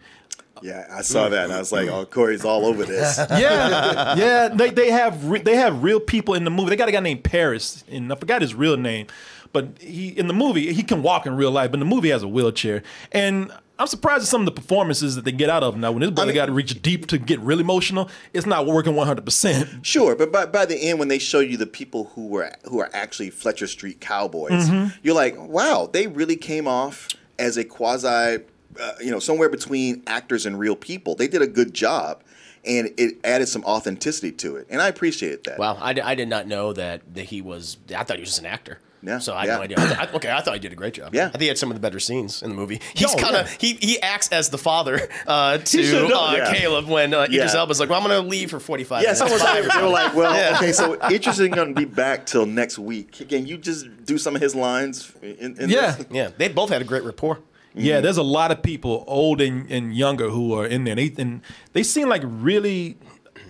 [0.61, 4.47] Yeah, I saw that and I was like, "Oh, Corey's all over this." yeah, yeah.
[4.49, 6.69] They they have re- they have real people in the movie.
[6.69, 9.07] They got a guy named Paris, and I forgot his real name,
[9.53, 12.07] but he in the movie he can walk in real life, but in the movie
[12.09, 12.83] he has a wheelchair.
[13.11, 15.81] And I'm surprised at some of the performances that they get out of him.
[15.81, 18.95] Now, when this brother got to reach deep to get really emotional, it's not working
[18.95, 19.25] 100.
[19.25, 22.51] percent Sure, but by, by the end, when they show you the people who were
[22.69, 24.93] who are actually Fletcher Street cowboys, Mhm.
[25.01, 27.07] you're like, wow, they really came off
[27.39, 28.43] as a quasi,
[28.79, 31.15] uh, you know, somewhere between actors and real people.
[31.15, 32.23] They did a good job,
[32.65, 35.57] and it added some authenticity to it, and I appreciated that.
[35.59, 37.77] Wow, I, did not know that, that he was.
[37.95, 38.79] I thought he was just an actor.
[39.03, 39.55] Yeah, So I had yeah.
[39.55, 39.77] no idea.
[39.79, 41.15] I th- I- okay, I thought he did a great job.
[41.15, 41.25] Yeah.
[41.25, 42.79] I think he had some of the better scenes in the movie.
[42.93, 43.57] He's Oh, kind of yeah.
[43.59, 46.55] he he acts as the father uh, to uh, that.
[46.55, 47.59] Caleb when uh, Idris Yeah.
[47.61, 49.69] Elba's like, "Well, I'm going to leave for 45 Yeah, minutes." someone Five said or
[49.79, 50.55] they were like, well, Yeah.
[50.57, 53.27] okay, so Idris isn't going to be back till next week.
[53.27, 55.11] Can you just do some of his lines?
[55.23, 55.93] In, in Yeah.
[55.93, 56.05] this?
[56.11, 57.39] yeah, they both had a great rapport.
[57.73, 60.95] Yeah, there's a lot of people, old and, and younger, who are in there.
[60.95, 61.41] They, and
[61.73, 62.97] they seem like really,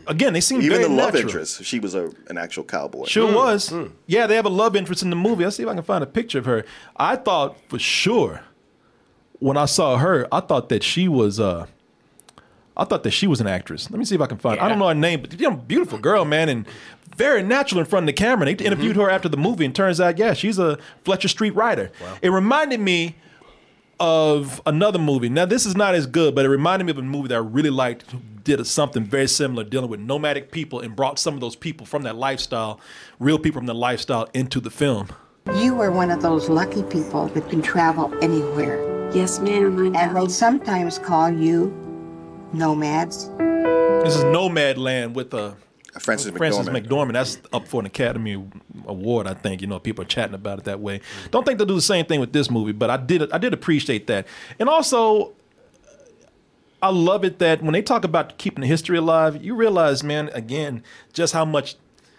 [0.07, 1.23] again, they seem Even the love natural.
[1.23, 3.05] interest, she was a, an actual cowboy.
[3.05, 3.35] Sure hmm.
[3.35, 3.69] was.
[3.69, 3.87] Hmm.
[4.05, 5.43] Yeah, they have a love interest in the movie.
[5.43, 6.65] Let's see if I can find a picture of her.
[6.95, 8.41] I thought for sure
[9.39, 11.65] when I saw her, I thought that she was uh
[12.77, 13.89] I thought that she was an actress.
[13.89, 15.57] Let me see if I can find I don't know her name, but you know,
[15.57, 16.65] beautiful girl, man, and
[17.15, 18.47] very natural in front of the camera.
[18.47, 18.67] And they mm-hmm.
[18.67, 21.91] interviewed her after the movie, and turns out, yeah, she's a Fletcher Street rider.
[22.21, 23.15] It reminded me
[24.01, 25.29] of another movie.
[25.29, 27.37] Now, this is not as good, but it reminded me of a movie that I
[27.37, 28.05] really liked.
[28.43, 31.85] Did a, something very similar, dealing with nomadic people, and brought some of those people
[31.85, 32.79] from that lifestyle,
[33.19, 35.09] real people from the lifestyle, into the film.
[35.55, 39.11] You are one of those lucky people that can travel anywhere.
[39.13, 39.77] Yes, ma'am.
[39.77, 39.99] I know.
[39.99, 41.69] And they sometimes call you
[42.53, 43.27] nomads.
[44.03, 45.53] This is Nomadland with uh,
[45.99, 46.87] Frances uh, Frances McDormand.
[46.87, 47.13] McDormand.
[47.13, 48.43] That's up for an Academy
[48.85, 49.61] Award, I think.
[49.61, 51.01] You know, people are chatting about it that way.
[51.31, 53.53] Don't think they'll do the same thing with this movie, but I did I did
[53.53, 54.27] appreciate that.
[54.59, 55.33] And also,
[56.81, 60.29] I love it that when they talk about keeping the history alive, you realize, man,
[60.33, 61.75] again, just how much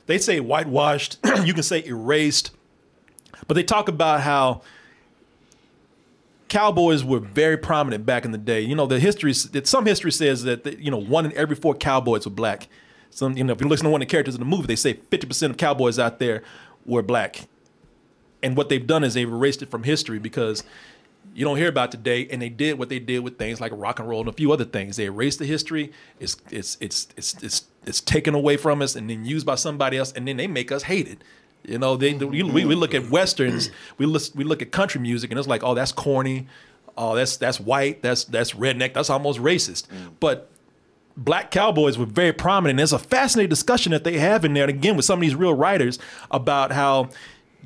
[0.06, 2.50] they say whitewashed, you can say erased,
[3.48, 4.62] but they talk about how
[6.48, 8.61] cowboys were very prominent back in the day.
[8.61, 11.74] You know, the history, that some history says that, you know, one in every four
[11.74, 12.68] cowboys were black.
[13.12, 14.77] Some, you know, if you listen to one of the characters in the movie, they
[14.77, 16.42] say 50% of cowboys out there
[16.87, 17.46] were black.
[18.42, 20.64] And what they've done is they've erased it from history because
[21.35, 22.27] you don't hear about today.
[22.31, 24.51] And they did what they did with things like rock and roll and a few
[24.51, 24.96] other things.
[24.96, 25.92] They erased the history.
[26.18, 29.98] It's it's it's it's it's it's taken away from us and then used by somebody
[29.98, 31.22] else, and then they make us hate it.
[31.64, 35.31] You know, they we, we look at westerns, we look we look at country music,
[35.31, 36.48] and it's like, oh, that's corny,
[36.96, 39.87] oh, that's that's white, that's that's redneck, that's almost racist.
[39.87, 40.12] Mm.
[40.18, 40.51] But
[41.16, 42.77] black cowboys were very prominent.
[42.79, 45.35] There's a fascinating discussion that they have in there, and again, with some of these
[45.35, 45.98] real riders
[46.31, 47.09] about how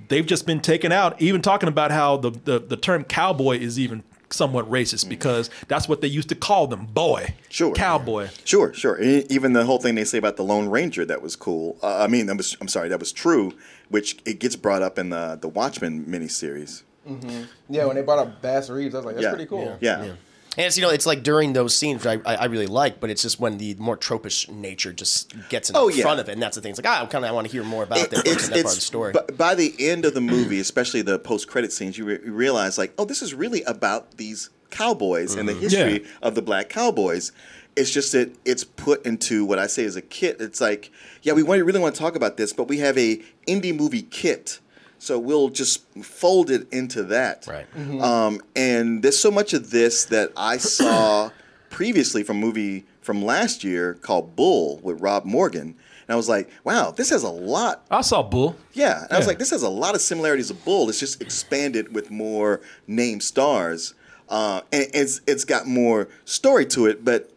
[0.08, 3.78] they've just been taken out, even talking about how the, the, the term cowboy is
[3.78, 7.32] even somewhat racist because that's what they used to call them, boy.
[7.48, 7.72] Sure.
[7.72, 8.28] Cowboy.
[8.44, 9.00] Sure, sure.
[9.00, 11.78] E- Even the whole thing they say about the Lone Ranger that was cool.
[11.82, 13.52] Uh, I mean, that was I'm sorry, that was true,
[13.88, 16.82] which it gets brought up in the the Watchmen miniseries.
[17.06, 19.30] hmm Yeah, when they brought up Bass Reeves, I was like, that's Yeah.
[19.30, 19.78] pretty cool.
[19.80, 20.14] Yeah.
[20.56, 22.98] And it's you know it's like during those scenes which I, I I really like,
[23.00, 26.02] but it's just when the more tropish nature just gets in Oh, yeah.
[26.02, 26.70] front of it, and that's the thing.
[26.70, 28.50] It's like ah, I kind of I want to hear more about that, It's, that
[28.50, 29.12] part of the it's story.
[29.12, 32.78] But by the end of the movie, especially the post-credit scenes, you, re- you realize
[32.78, 35.60] like, oh, this is really about these cowboys and the Mhm.
[35.60, 36.08] history Yeah.
[36.22, 37.32] of the black cowboys.
[37.76, 40.40] It's just that it's put into what I say is a kit.
[40.40, 40.90] It's like,
[41.22, 44.02] yeah, we want, really want to talk about this, but we have a indie movie
[44.02, 44.58] kit,
[44.98, 47.46] so we'll just fold it into that.
[47.46, 47.66] Right.
[47.76, 48.02] Mhm.
[48.02, 51.30] Um, and there's so much of this that I saw
[51.70, 55.76] previously from a movie from last year called Bull with Rob Morgan.
[56.08, 57.84] And I was like, wow, this has a lot.
[57.90, 58.56] I saw Bull.
[58.72, 59.04] Yeah.
[59.04, 60.88] And I was like, this has a lot of similarities of Bull.
[60.88, 63.94] It's just expanded with more named stars.
[64.28, 67.30] Uh, and it's it's got more story to it, but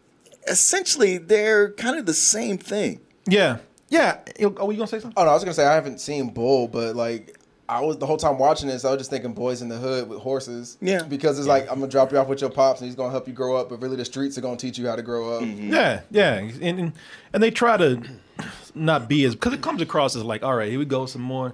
[0.48, 3.00] essentially they're kind of the same thing.
[3.28, 3.58] Yeah.
[3.90, 4.20] Yeah.
[4.42, 5.14] Oh, you gonna say something?
[5.18, 7.39] Oh no, I was gonna say I haven't seen Bull, but like
[7.70, 8.84] I was the whole time watching this.
[8.84, 10.78] I was just thinking boys in the hood with horses.
[10.82, 11.04] Yeah.
[11.04, 13.28] Because it's like I'm gonna drop you off with your pops, and he's gonna help
[13.28, 13.70] you grow up.
[13.70, 15.44] But really, the streets are gonna teach you how to grow up.
[15.46, 16.94] Yeah, yeah, and, and
[17.32, 18.02] and they try to
[18.74, 21.22] not be as because it comes across as like, all right, here we go, some
[21.22, 21.54] more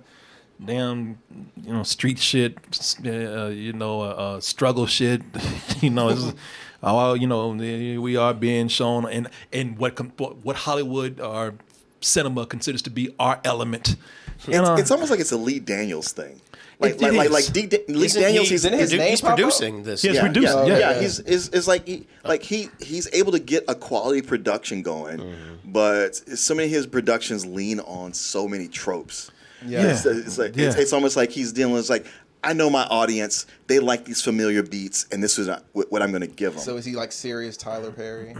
[0.63, 1.17] damn,
[1.62, 2.58] you know, street shit,
[3.06, 5.21] uh, you know, uh, uh, struggle shit,
[5.82, 6.10] you know.
[6.10, 6.34] It's,
[6.84, 11.56] oh, you know, we are being shown and and what what Hollywood or
[12.01, 13.95] cinema considers to be our element.
[14.48, 16.39] It's, uh, it's almost like it's a Lee Daniels thing.
[16.80, 18.91] Like, It- like, it like, like D- D- Lee Isn't Daniels, he- he's, isn't his
[18.91, 19.36] his name He's pop up?
[19.38, 20.02] producing this.
[20.02, 20.91] He is yeah, producing, Yeah, yeah.
[20.91, 21.00] yeah.
[21.02, 25.19] He's is is like he like he he's able to get a quality production going,
[25.19, 25.71] Mm-hmm.
[25.71, 29.32] but so many of his productions lean on so many tropes.
[29.65, 29.84] Yeah.
[29.93, 30.82] it's, it's like it's, Yeah.
[30.82, 32.06] it's almost like he's dealing with like
[32.43, 36.12] I know my audience; they like these familiar beats, and this is what what I'm
[36.12, 36.62] going to give them.
[36.62, 38.36] So is he like serious Tyler Perry?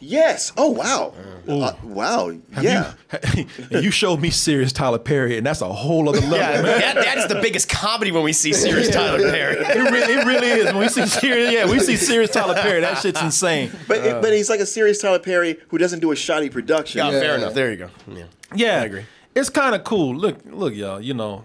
[0.00, 0.52] Yes.
[0.56, 1.12] Oh wow.
[1.46, 2.30] Uh, wow.
[2.52, 2.94] Have yeah.
[3.34, 6.80] You, you showed me serious Tyler Perry, and that's a whole other level, Yeah, man.
[6.80, 9.56] that, that is the biggest comedy when we see serious Tyler Perry.
[9.56, 10.66] It really, it really is.
[10.66, 12.80] When we see serious, yeah, we see serious Tyler Perry.
[12.80, 13.70] That shit's insane.
[13.86, 16.98] But but he's like a serious Tyler Perry who doesn't do a shoddy production.
[16.98, 17.54] Yeah, fair enough.
[17.54, 17.90] There you go.
[18.06, 18.24] Yeah.
[18.54, 19.04] Yeah, I agree.
[19.34, 20.14] It's kind of cool.
[20.16, 21.00] Look, look, y'all.
[21.00, 21.44] You know,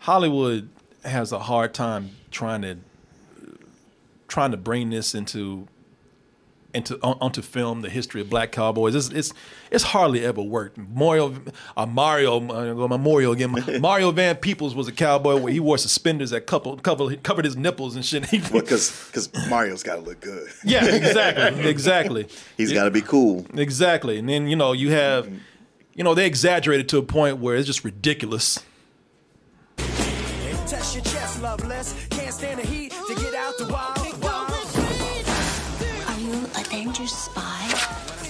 [0.00, 0.68] Hollywood
[1.04, 2.78] has a hard time trying to
[4.28, 5.68] trying to bring this into
[6.74, 8.94] into on, onto film the history of black cowboys.
[8.94, 9.32] It's it's,
[9.70, 10.78] it's hardly ever worked.
[10.78, 11.34] Mario,
[11.76, 13.54] uh, Mario, uh, go Memorial again.
[13.80, 17.56] Mario Van Peebles was a cowboy where he wore suspenders that couple covered covered his
[17.56, 18.24] nipples and shit.
[18.30, 20.48] He- Because because Mario's got to look good.
[20.64, 22.28] yeah, exactly, exactly.
[22.56, 23.44] He's got to be cool.
[23.54, 24.18] Exactly.
[24.18, 25.28] And then, you know, you have,
[25.94, 28.58] you know, they exaggerated to a point where it's just ridiculous.
[29.76, 31.94] Test your chest, loveless.
[32.10, 34.01] Can't stand the heat to get out the wild.
[36.82, 37.68] Are you a dangerous spy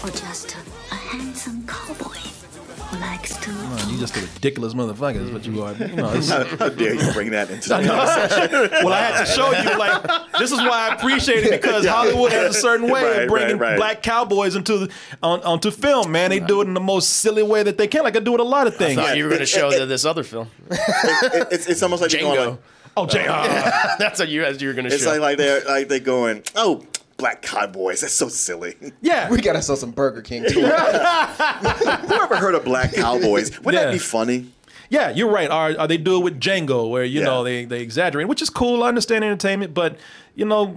[0.05, 0.57] or just
[0.91, 3.51] a handsome cowboy who likes to?
[3.51, 5.73] Man, you just a ridiculous motherfucker is what you are.
[5.73, 8.71] You know, it's, How, how dare you bring that into the I conversation?
[8.85, 12.31] well, I had to show you, like, this is why I appreciate it because Hollywood
[12.33, 13.77] has a certain way Right, of bringing right, right.
[13.79, 14.91] black cowboys into the,
[15.23, 16.13] on, onto film.
[16.13, 18.03] Man, they do it in the most silly way that they can.
[18.03, 18.97] Like I do it a lot of I things.
[18.97, 22.13] thought you were going to show the, this other film, It- it's, it's almost like
[22.13, 22.51] you're going Django.
[22.51, 22.59] like,
[22.95, 23.27] Oh, Jay.
[23.27, 25.13] uh, That's what you, you were going to it's show.
[25.13, 26.85] like like they're like they going, oh,
[27.23, 28.01] black cowboys.
[28.01, 28.75] That's so silly.
[29.01, 29.31] yeah.
[29.31, 30.61] We gotta sell some Burger King too.
[30.67, 33.57] Whoever heard of black cowboys?
[33.61, 33.87] Wouldn't Yeah.
[33.87, 34.47] that be funny?
[34.91, 35.49] Yeah, you're right.
[35.51, 37.27] Or, or they do it with Django, where you Yeah.
[37.27, 38.83] know they they exaggerate, which is cool.
[38.83, 39.97] I understand entertainment, but
[40.35, 40.77] you know,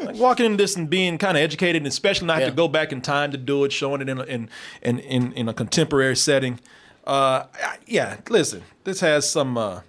[0.00, 2.50] like walking into this and being kind of educated, and especially not have Yeah.
[2.50, 4.50] to go back in time to do it, showing it in a, in,
[4.82, 6.58] in in in a contemporary setting.
[7.06, 9.56] Uh, I- yeah, listen, this has some.
[9.56, 9.80] Uh,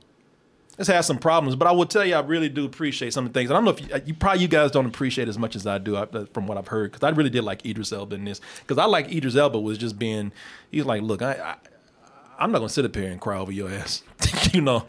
[0.79, 3.33] this has some problems, but I will tell you, I really do appreciate some of
[3.33, 3.49] the things.
[3.51, 5.67] And I don't know if you, you probably you guys don't appreciate as much as
[5.67, 8.23] I do, I, from what I've heard, because I really did like Idris Elba in
[8.25, 8.39] this.
[8.61, 10.31] Because I like Idris Elba was just being,
[10.71, 11.55] he's like, look, I, I
[12.39, 14.01] I'm not gonna sit up here and cry over your ass,
[14.53, 14.85] you know.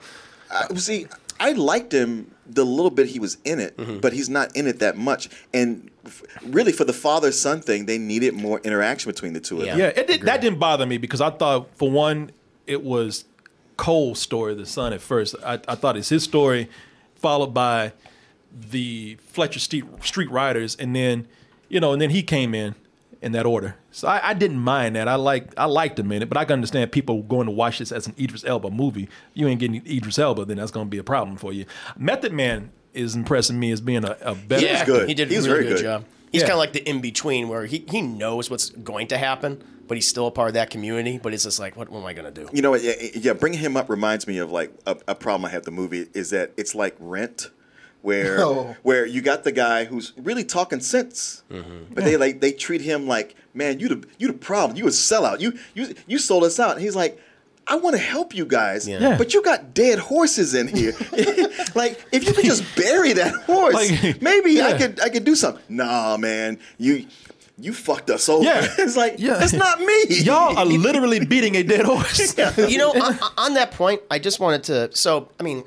[0.51, 1.07] I, see,
[1.41, 3.99] I liked him the little bit he was in it, Mm-hmm.
[3.99, 5.29] but he's not in it that much.
[5.53, 9.59] And f- really, for the father son thing, they needed more interaction between the two
[9.59, 9.79] of them.
[9.79, 12.31] Yeah, it did, that didn't bother me because I thought, for one,
[12.69, 13.25] it was
[13.81, 14.93] Cole's story, the son.
[14.93, 16.69] At first, I, I thought it's his story,
[17.17, 17.93] followed by
[18.71, 21.27] the Fletcher Street Street Riders, and then
[21.69, 22.75] you know, and then he came in
[23.23, 23.77] in that order.
[23.93, 25.09] So I, I didn't mind that.
[25.09, 27.79] I like I liked him in it, but I can understand people going to watch
[27.79, 29.09] this as an Idris Elba movie.
[29.35, 31.65] You ain't getting Idris Elba, then that's going to be a problem for you.
[31.97, 34.67] Method Man is impressing me as being a, a better.
[34.67, 35.09] yeah, good.
[35.09, 35.83] he did He a was really very good, good.
[35.85, 36.05] job.
[36.33, 36.49] He's Yeah.
[36.49, 39.97] kind of like the in between where he, he knows what's going to happen, but
[39.97, 41.19] he's still a part of that community.
[41.19, 42.49] But it's just like, what, what am I going to do?
[42.53, 42.81] You know what?
[42.81, 45.65] Yeah, yeah, bringing him up reminds me of like a, a problem I have with
[45.65, 47.51] the movie is that it's like Rent,
[48.03, 48.77] where Oh.
[48.85, 51.93] where you got the guy who's really talking sense, mm-hmm.
[51.93, 54.91] but they like they treat him like, man, you the you the problem, you a
[54.91, 57.21] sellout, you you you sold us out, and he's like.
[57.67, 59.17] I want to help you guys, Yeah.
[59.17, 60.93] but you got dead horses in here.
[61.77, 65.37] like, if you could just bury that horse, Like, maybe I could I could do
[65.37, 65.63] something.
[65.69, 67.07] Nah, man, you
[67.61, 68.45] you fucked us over.
[68.45, 68.67] Yeah.
[68.79, 69.35] it's like Yeah.
[69.35, 70.05] that's not me.
[70.09, 72.37] Y'all are literally beating a dead horse.
[72.59, 74.97] you know, on, on that point, I just wanted to.
[74.97, 75.65] So, I mean,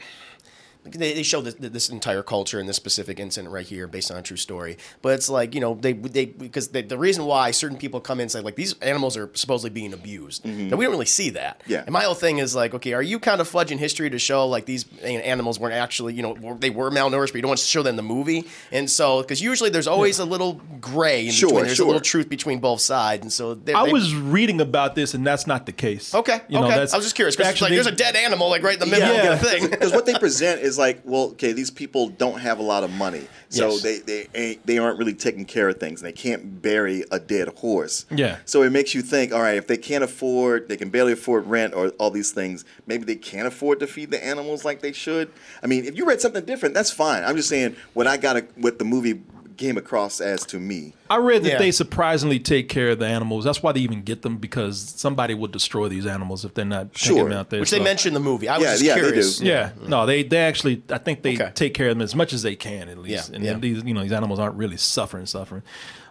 [0.85, 4.17] they, they show this, this entire culture and this specific incident right here, based on
[4.17, 4.77] a true story.
[5.01, 8.19] But it's like you know, they they because they, the reason why certain people come
[8.19, 10.59] in and say like these animals are supposedly being abused, mm-hmm.
[10.61, 11.61] and we don't really see that.
[11.67, 11.83] Yeah.
[11.85, 14.47] And my whole thing is like, okay, are you kind of fudging history to show
[14.47, 17.59] like these animals weren't actually you know were- they were malnourished, but you don't want
[17.59, 18.45] to show that in the movie?
[18.71, 21.65] And so because usually there's always a little gray in Sure, between.
[21.65, 21.85] There's sure.
[21.85, 25.13] a little truth between both sides, and so they, I they- was reading about this,
[25.13, 26.13] and that's not the case.
[26.13, 26.75] Okay, You know, okay.
[26.75, 28.85] that's I was just curious because like there's a dead animal like right in the
[28.85, 29.33] middle Yeah.
[29.33, 29.69] of the thing.
[29.69, 32.83] because what they present is is like, well, okay, these people don't have a lot
[32.83, 33.81] of money, so Yes.
[33.81, 36.01] they they ain't, they aren't really taking care of things.
[36.01, 38.05] and They can't bury a dead horse.
[38.09, 38.37] Yeah.
[38.45, 41.45] So it makes you think, all right, if they can't afford, they can barely afford
[41.47, 44.91] rent or all these things, maybe they can't afford to feed the animals like they
[44.91, 45.31] should.
[45.61, 47.23] I mean, if you read something different, that's fine.
[47.23, 49.21] I'm just saying what I got, what the movie
[49.63, 50.93] came across as to me.
[51.09, 51.57] I read that Yeah.
[51.57, 53.45] they surprisingly take care of the animals.
[53.45, 56.93] That's why they even get them because somebody would destroy these animals if they're not
[56.93, 57.29] taking Sure.
[57.29, 57.61] them out there.
[57.61, 58.49] Which they So- mention in the movie.
[58.49, 59.37] I was Yeah, just yeah, they curious.
[59.37, 59.45] do.
[59.45, 61.51] Yeah, no, they they actually I think they Okay.
[61.55, 63.53] take care of them as much as they can at least, Yeah, and yeah.
[63.53, 65.63] these you know these animals aren't really suffering suffering.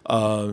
[0.06, 0.52] Uh,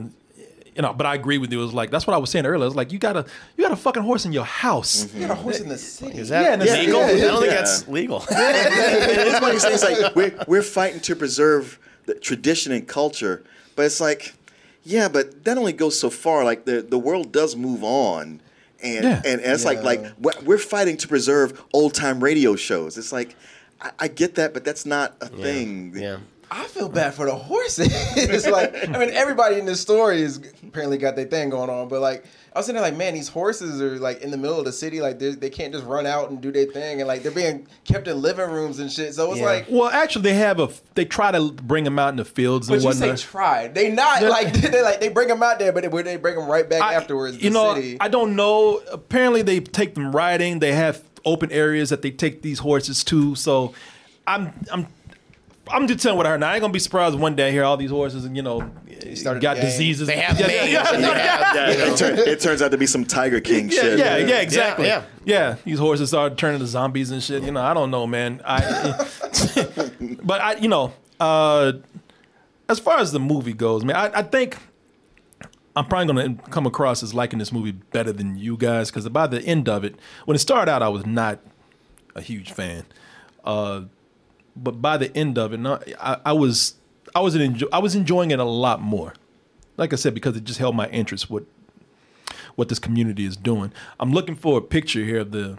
[0.76, 1.60] you know, but I agree with you.
[1.62, 2.68] It was like that's what I was saying earlier.
[2.68, 3.26] It's like you got a
[3.58, 5.08] you got a fucking horse in your house.
[5.14, 6.18] You got a horse in the city.
[6.18, 6.86] Is that Yeah, in the city.
[6.88, 7.00] legal?
[7.02, 8.24] Yeah, I don't think that's legal.
[8.30, 9.56] it's funny.
[9.56, 11.80] It's like we're we're fighting to preserve
[12.10, 13.44] the tradition and culture,
[13.76, 14.34] but it's like,
[14.84, 16.44] yeah, but that only goes so far.
[16.44, 18.42] Like the the world does move on,
[18.82, 19.22] and Yeah.
[19.26, 19.84] and, it's like Yeah.
[19.92, 22.98] like we're- we're fighting to preserve old time radio shows.
[22.98, 23.36] It's like
[23.82, 25.94] I, I get that, but that's not a thing.
[25.96, 26.18] Yeah.
[26.52, 27.88] I feel bad for the horses.
[28.18, 31.88] it's like I mean everybody in this story is apparently got their thing going on,
[31.88, 34.58] but like I was sitting there like, man, these horses are like in the middle
[34.58, 37.08] of the city, like they they can't just run out and do their thing, and
[37.08, 39.14] like they're being kept in living rooms and shit.
[39.14, 39.46] So it's Yeah.
[39.46, 42.68] like, Well, actually, they have a they try to bring them out in the fields
[42.68, 43.20] but and you say whatnot.
[43.20, 43.76] tried.
[43.76, 44.30] They not Yeah.
[44.30, 46.82] like they like they bring them out there, but they, they bring them right back
[46.82, 47.36] I- afterwards.
[47.38, 47.98] You the know, city.
[48.00, 48.82] I don't know.
[48.92, 50.58] Apparently, they take them riding.
[50.58, 53.36] They have open areas that they take these horses to.
[53.36, 53.74] So,
[54.26, 54.88] I'm I'm.
[55.70, 56.40] I'm just telling what I heard.
[56.40, 58.42] Now, I ain't gonna be surprised one day I hear all these horses and you
[58.42, 58.72] know
[59.16, 59.72] started got the gang.
[59.72, 60.08] diseases.
[60.08, 61.94] They have yeah, mange yeah, yeah, have, you know.
[61.94, 64.00] it, turn, it turns out to be some Tiger King yeah, shit.
[64.00, 64.88] yeah, yeah, exactly.
[64.88, 67.44] Yeah, Yeah, these horses start turning to zombies and shit.
[67.44, 68.42] You know, I don't know, man.
[68.46, 69.08] I,
[70.24, 71.74] but I, you know, uh,
[72.68, 74.58] as far as the movie goes, man, I, I think
[75.76, 79.08] I'm probably going to come across as liking this movie better than you guys because
[79.10, 81.40] by the end of it, when it started out, I was not
[82.16, 82.86] a huge fan.
[83.44, 83.84] Uh,
[84.64, 86.76] but by the end of it, no, I, I was
[87.16, 89.14] I was enjo- I was enjoying it a lot more.
[89.78, 91.46] Like I said, because it just held my interest with
[92.56, 93.72] what this community is doing.
[94.00, 95.58] I'm looking for a picture here of the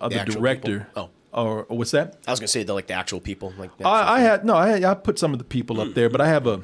[0.00, 0.78] of The the, director.
[0.88, 1.02] people?
[1.04, 1.10] Oh.
[1.32, 2.16] Or, or what's that?
[2.26, 3.52] I was gonna say the like the actual people.
[3.58, 5.88] Like the I, I had no, I had, I put some of the people up
[5.88, 5.94] mm.
[5.94, 6.62] there, but I have a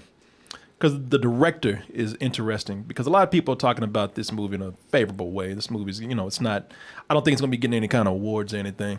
[0.83, 4.57] because the director is interesting because a lot of people are talking about this movie
[4.57, 5.53] in a favorable way.
[5.53, 6.73] This movie's you know it's not.
[7.09, 8.99] I don't think it's going to be getting any kind of awards or anything,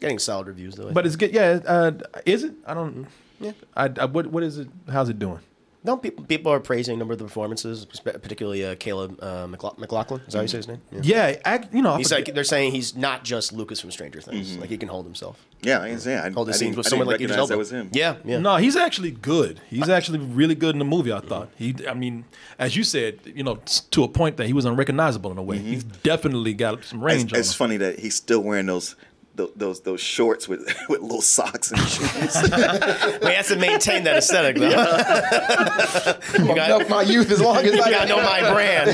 [0.00, 0.88] getting solid reviews though.
[0.88, 1.32] I but it's good.
[1.32, 1.92] Yeah, uh,
[2.26, 2.54] is it?
[2.66, 3.06] I don't.
[3.40, 3.52] Yeah.
[3.76, 4.68] I, I what what is it?
[4.90, 5.40] How's it doing?
[5.82, 9.78] No, people people are praising a number of the performances, particularly uh, Caleb uh, McLaugh-
[9.78, 10.20] McLaughlin.
[10.26, 10.82] Is that how you say his name?
[11.00, 13.90] Yeah, I, you know, I he's forget- like they're saying he's not just Lucas from
[13.90, 14.58] Stranger Things.
[14.58, 15.42] Like he can hold himself.
[15.62, 17.20] Yeah, I can say I, Hold the I scenes didn't- with I someone didn't like
[17.22, 17.88] Idris recognize that was him.
[17.94, 18.38] Yeah, yeah.
[18.40, 19.62] No, he's actually good.
[19.70, 21.14] He's actually really good in the movie.
[21.14, 21.74] I thought he.
[21.88, 22.26] I mean,
[22.58, 25.42] as you said, you know, s- to a point that he was unrecognizable in a
[25.42, 25.56] way.
[25.56, 27.32] He's definitely got some It's, range.
[27.32, 27.56] on it's him.
[27.56, 28.96] funny that he's still wearing those
[29.40, 32.10] those those, those shorts with with little socks and shoes.
[33.22, 34.68] We have to maintain that aesthetic though.
[36.44, 38.90] you got milk my youth as long as you I gotta know my brand.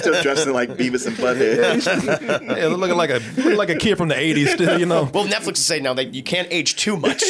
[0.00, 2.56] still dressing like Beavis and Butthead.
[2.56, 4.54] yeah, looking like a looking like a kid from the '80s.
[4.54, 5.08] Still, you know.
[5.12, 7.22] well, Netflix is saying now that you can't age too much.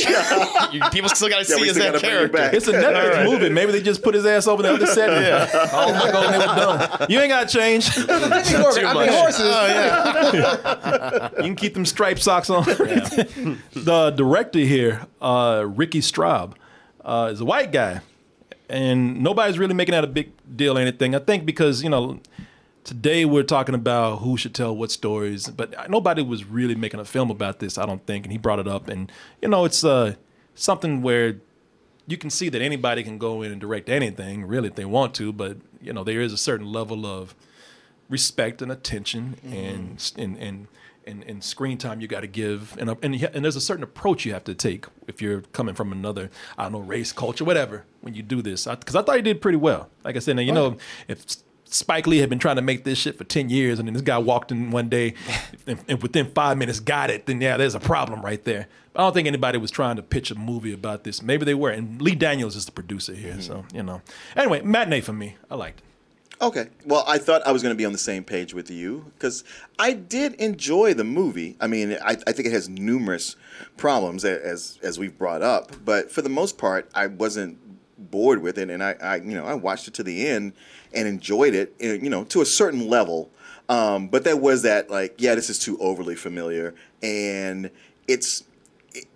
[0.73, 2.57] you, people still gotta Yeah, see we as that gotta bring you character.
[2.57, 3.49] It's a Netflix movie.
[3.51, 5.11] Maybe they just put his ass over the other set.
[5.11, 7.07] And, Oh my god, they were done.
[7.11, 7.97] You ain't got to change.
[7.97, 9.41] you I mean, horses.
[9.45, 11.29] Oh yeah.
[11.53, 12.65] can keep them striped socks on.
[13.73, 16.55] the director here, uh, Ricky Straub,
[17.05, 18.01] uh, is a white guy,
[18.69, 21.15] and nobody's really making that a big deal or anything.
[21.15, 22.21] I think because you know.
[22.85, 27.05] Today we're talking about who should tell what stories, but nobody was really making a
[27.05, 28.25] film about this, I don't think.
[28.25, 30.17] And he brought it up, and you know, it's uh,
[30.57, 31.37] something where
[32.09, 35.15] you can see that anybody can go in and direct anything, really, if they want
[35.15, 35.33] to.
[35.33, 37.37] But you know, there is a certain level of
[38.09, 40.67] respect and attention and, and and
[41.13, 43.85] and and screen time you got to give, and uh, and and there's a certain
[43.85, 47.45] approach you have to take if you're coming from another, I don't know, race, culture,
[47.45, 47.85] whatever.
[48.01, 49.89] When you do this, because I, thought he did pretty well.
[50.05, 51.25] Like I said, now you know, if
[51.67, 54.03] Spike Lee had been trying to make this shit for ten years, and then this
[54.03, 55.15] guy walked in one day,
[55.67, 58.67] and, and within five minutes got it, then yeah, there's a problem right there.
[58.93, 61.23] But I don't think anybody was trying to pitch a movie about this.
[61.23, 63.41] Maybe they were, and Lee Daniels is the producer here, mm-hmm.
[63.41, 64.03] so you know.
[64.37, 65.85] Anyway, matinee for me, I liked it.
[66.43, 66.71] Okay.
[66.85, 69.45] Well, I thought I was going to be on the same page with you because
[69.79, 71.57] I did enjoy the movie.
[71.61, 73.37] I mean, I, I think it has numerous
[73.77, 77.59] problems as as we've brought up, but for the most part, I wasn't
[78.11, 80.55] bored with it, and I, I you know I watched it to the end
[80.93, 83.31] and enjoyed it, eh, you know, to a certain level.
[83.69, 86.75] Um, but there was that like, yeah, this is too overly familiar,
[87.05, 87.71] and
[88.09, 88.43] it's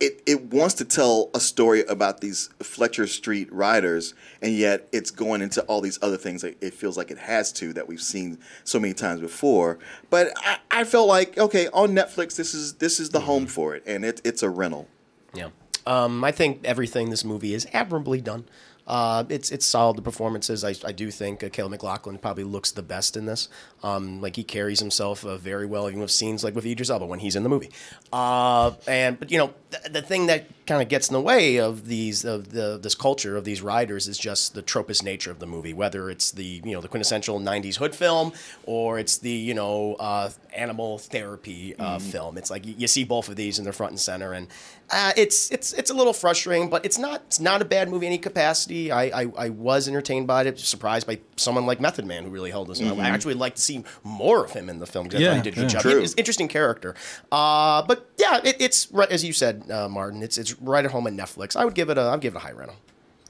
[0.00, 5.10] it, it wants to tell a story about these Fletcher Street riders, and yet it's
[5.10, 8.02] going into all these other things that it feels like it has to that we've
[8.02, 9.78] seen so many times before.
[10.10, 13.74] But I, I felt like okay, on Netflix, this is this is the home for
[13.74, 14.88] it, and it, it's a rental.
[15.34, 15.50] Yeah.
[15.86, 18.46] Um, I think everything this movie is admirably done.
[18.86, 19.96] Uh, it's it's solid.
[19.96, 23.48] The performances, I, I do think uh, McLaughlin probably looks the best in this.
[23.86, 27.06] Um, like he carries himself uh, very well, even with scenes like with Idris Elba
[27.06, 27.70] when he's in the movie.
[28.12, 31.58] Uh, and but you know th- the thing that kind of gets in the way
[31.58, 35.38] of these of the this culture of these riders is just the tropist nature of
[35.38, 35.72] the movie.
[35.72, 38.32] Whether it's the you know the quintessential '90s hood film
[38.64, 42.38] or it's the you know uh, animal therapy uh, film.
[42.38, 44.48] It's like you, see both of these and they're front and center, and
[44.90, 48.06] uh, it's it's it's a little frustrating, but it's not it's not a bad movie
[48.06, 48.90] in any capacity.
[48.90, 52.50] I I, I was entertained by it, surprised by someone like Method Man who really
[52.50, 52.80] held us.
[52.80, 52.98] Mhm.
[53.00, 55.36] I actually like to see more of him in the film because I Yeah, thought
[55.44, 55.68] he did a good yeah.
[55.80, 55.82] job.
[55.82, 56.00] True.
[56.00, 56.94] He's an interesting character,
[57.32, 60.22] uh, but yeah, it, it's right as you said, uh, Martin.
[60.22, 61.56] It's it's right at home on Netflix.
[61.56, 62.76] I would give it a I'd give it a high rental.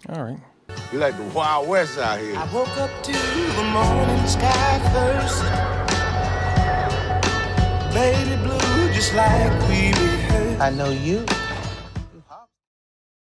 [0.09, 0.39] All right.
[0.93, 2.37] You like the Wild West out here.
[2.37, 5.43] I woke up to the morning sky first.
[7.95, 10.61] Baby blue, just like we rehearsed.
[10.61, 11.25] I know you.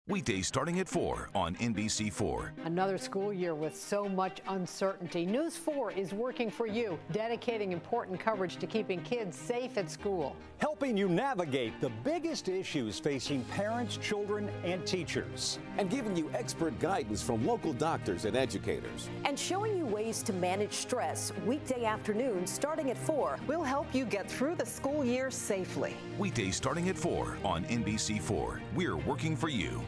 [0.09, 2.51] Weekdays starting at 4 on NBC4.
[2.63, 5.25] Another school year with so much uncertainty.
[5.25, 10.33] News 4 is working for you, dedicating important coverage to keeping kids safe at school.
[10.59, 15.59] helping you navigate the biggest issues facing parents, children, and teachers.
[15.77, 19.09] And giving you expert guidance from local doctors and educators.
[19.25, 23.39] and showing you ways to manage stress weekday afternoons starting at 4.
[23.45, 25.95] We'll help you get through the school year safely.
[26.17, 28.61] Weekdays starting at 4 on NBC4.
[28.73, 29.81] We're working for you.